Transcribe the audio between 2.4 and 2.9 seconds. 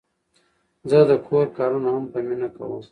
کوم.